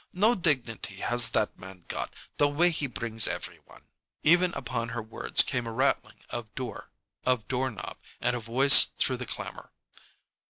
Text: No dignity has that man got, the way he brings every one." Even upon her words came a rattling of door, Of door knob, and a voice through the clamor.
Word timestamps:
No 0.13 0.33
dignity 0.33 0.95
has 1.01 1.29
that 1.29 1.59
man 1.59 1.85
got, 1.87 2.11
the 2.37 2.47
way 2.47 2.71
he 2.71 2.87
brings 2.87 3.27
every 3.27 3.59
one." 3.65 3.83
Even 4.23 4.51
upon 4.55 4.89
her 4.89 5.01
words 5.03 5.43
came 5.43 5.67
a 5.67 5.71
rattling 5.71 6.21
of 6.31 6.51
door, 6.55 6.89
Of 7.23 7.47
door 7.47 7.69
knob, 7.69 7.97
and 8.19 8.35
a 8.35 8.39
voice 8.39 8.85
through 8.97 9.17
the 9.17 9.27
clamor. 9.27 9.71